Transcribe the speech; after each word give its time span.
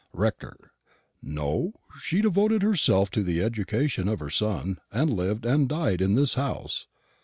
The 0.13 0.17
Rector. 0.17 0.57
No; 1.21 1.73
she 2.01 2.23
devoted 2.23 2.63
herself 2.63 3.11
to 3.11 3.21
the 3.21 3.43
education 3.43 4.07
of 4.07 4.19
her 4.19 4.31
son, 4.31 4.79
and 4.91 5.13
lived 5.13 5.45
and 5.45 5.69
died 5.69 6.01
in 6.01 6.15
this 6.15 6.33
house. 6.33 6.87